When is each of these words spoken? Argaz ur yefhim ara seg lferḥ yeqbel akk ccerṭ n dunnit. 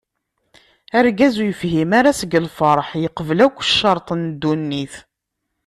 Argaz 0.99 1.33
ur 1.41 1.47
yefhim 1.49 1.91
ara 1.99 2.17
seg 2.19 2.31
lferḥ 2.45 2.89
yeqbel 3.03 3.39
akk 3.45 3.57
ccerṭ 3.69 4.07
n 4.19 4.21
dunnit. 4.41 4.95